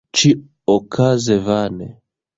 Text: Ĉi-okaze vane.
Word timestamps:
Ĉi-okaze 0.19 1.37
vane. 1.51 1.95